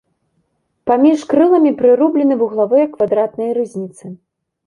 Паміж 0.91 1.19
крыламі 1.33 1.71
прырублены 1.83 2.33
вуглавыя 2.41 2.85
квадратныя 2.97 3.51
рызніцы. 3.61 4.05